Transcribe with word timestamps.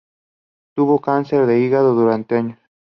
Tuvo 0.75 0.99
cáncer 0.99 1.45
de 1.45 1.59
hígado 1.59 1.93
durante 1.93 2.33
años. 2.35 2.59